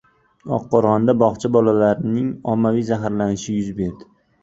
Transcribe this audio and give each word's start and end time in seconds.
Oqqo‘rg‘onda 0.55 1.15
bog‘cha 1.25 1.53
bolalarining 1.59 2.35
ommaviy 2.57 2.89
zaharlanishi 2.91 3.63
yuz 3.63 3.73
berdi 3.83 4.15